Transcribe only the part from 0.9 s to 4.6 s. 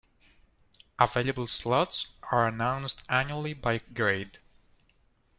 Available slots are announced annually by grade.